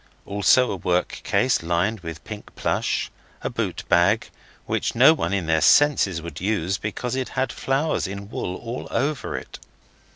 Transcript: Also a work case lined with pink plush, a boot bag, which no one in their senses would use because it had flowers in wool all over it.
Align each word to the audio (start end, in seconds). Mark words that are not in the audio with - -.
Also 0.25 0.71
a 0.71 0.75
work 0.77 1.21
case 1.23 1.61
lined 1.61 1.99
with 1.99 2.23
pink 2.23 2.55
plush, 2.55 3.11
a 3.43 3.51
boot 3.51 3.83
bag, 3.87 4.31
which 4.65 4.95
no 4.95 5.13
one 5.13 5.31
in 5.31 5.45
their 5.45 5.61
senses 5.61 6.23
would 6.23 6.41
use 6.41 6.79
because 6.79 7.15
it 7.15 7.29
had 7.37 7.51
flowers 7.53 8.07
in 8.07 8.27
wool 8.31 8.55
all 8.55 8.87
over 8.89 9.37
it. 9.37 9.59